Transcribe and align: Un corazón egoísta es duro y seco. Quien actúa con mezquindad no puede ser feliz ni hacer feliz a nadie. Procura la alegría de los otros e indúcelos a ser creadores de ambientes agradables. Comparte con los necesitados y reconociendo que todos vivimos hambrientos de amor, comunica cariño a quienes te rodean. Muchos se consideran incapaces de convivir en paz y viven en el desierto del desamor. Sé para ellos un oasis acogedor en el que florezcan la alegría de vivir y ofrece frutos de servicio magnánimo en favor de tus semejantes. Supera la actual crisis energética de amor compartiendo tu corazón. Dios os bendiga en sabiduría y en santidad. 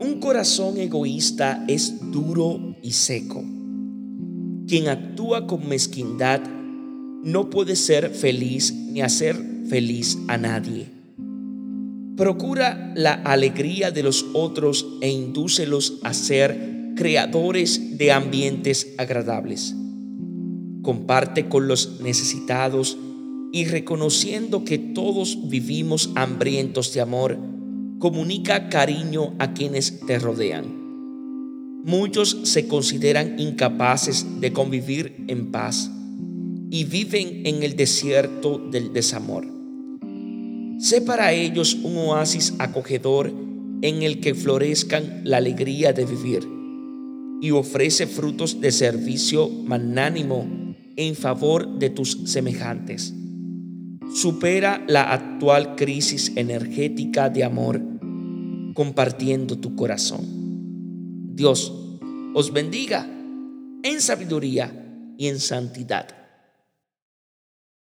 Un 0.00 0.18
corazón 0.18 0.78
egoísta 0.78 1.62
es 1.68 2.10
duro 2.10 2.74
y 2.82 2.92
seco. 2.92 3.44
Quien 4.66 4.88
actúa 4.88 5.46
con 5.46 5.68
mezquindad 5.68 6.40
no 7.22 7.50
puede 7.50 7.76
ser 7.76 8.08
feliz 8.08 8.72
ni 8.72 9.02
hacer 9.02 9.36
feliz 9.68 10.16
a 10.26 10.38
nadie. 10.38 10.86
Procura 12.16 12.94
la 12.96 13.12
alegría 13.12 13.90
de 13.90 14.02
los 14.02 14.24
otros 14.32 14.86
e 15.02 15.10
indúcelos 15.10 15.98
a 16.02 16.14
ser 16.14 16.94
creadores 16.96 17.98
de 17.98 18.10
ambientes 18.10 18.94
agradables. 18.96 19.74
Comparte 20.80 21.50
con 21.50 21.68
los 21.68 22.00
necesitados 22.00 22.96
y 23.52 23.66
reconociendo 23.66 24.64
que 24.64 24.78
todos 24.78 25.50
vivimos 25.50 26.08
hambrientos 26.14 26.94
de 26.94 27.02
amor, 27.02 27.36
comunica 28.00 28.70
cariño 28.70 29.34
a 29.38 29.52
quienes 29.52 30.00
te 30.06 30.18
rodean. 30.18 30.64
Muchos 31.84 32.36
se 32.44 32.66
consideran 32.66 33.38
incapaces 33.38 34.40
de 34.40 34.52
convivir 34.52 35.14
en 35.28 35.52
paz 35.52 35.90
y 36.70 36.84
viven 36.84 37.46
en 37.46 37.62
el 37.62 37.76
desierto 37.76 38.58
del 38.58 38.94
desamor. 38.94 39.46
Sé 40.78 41.02
para 41.02 41.32
ellos 41.32 41.74
un 41.74 41.98
oasis 41.98 42.54
acogedor 42.58 43.30
en 43.82 44.02
el 44.02 44.20
que 44.20 44.34
florezcan 44.34 45.20
la 45.24 45.36
alegría 45.36 45.92
de 45.92 46.06
vivir 46.06 46.48
y 47.42 47.50
ofrece 47.50 48.06
frutos 48.06 48.62
de 48.62 48.72
servicio 48.72 49.48
magnánimo 49.48 50.74
en 50.96 51.14
favor 51.14 51.78
de 51.78 51.90
tus 51.90 52.18
semejantes. 52.24 53.12
Supera 54.14 54.82
la 54.88 55.12
actual 55.12 55.76
crisis 55.76 56.32
energética 56.36 57.28
de 57.28 57.44
amor 57.44 57.89
compartiendo 58.74 59.58
tu 59.58 59.76
corazón. 59.76 60.20
Dios 61.34 61.72
os 62.34 62.52
bendiga 62.52 63.06
en 63.82 64.00
sabiduría 64.00 65.14
y 65.16 65.28
en 65.28 65.40
santidad. 65.40 66.19